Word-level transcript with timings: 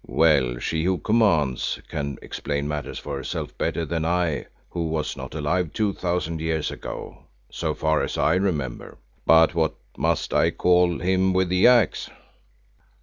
"Well, 0.07 0.57
She 0.57 0.83
who 0.83 0.97
commands 0.97 1.79
can 1.87 2.17
explain 2.23 2.67
matters 2.67 2.97
for 2.97 3.17
herself 3.17 3.55
better 3.59 3.85
than 3.85 4.03
I 4.03 4.47
who 4.71 4.87
was 4.87 5.15
not 5.15 5.35
alive 5.35 5.73
two 5.73 5.93
thousand 5.93 6.41
years 6.41 6.71
ago, 6.71 7.25
so 7.51 7.75
far 7.75 8.01
as 8.01 8.17
I 8.17 8.33
remember. 8.33 8.97
But 9.27 9.53
what 9.53 9.75
must 9.95 10.33
I 10.33 10.49
call 10.49 10.97
him 10.97 11.33
with 11.33 11.49
the 11.49 11.67
Axe?" 11.67 12.09